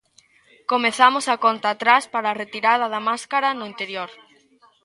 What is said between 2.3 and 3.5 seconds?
retirada da máscara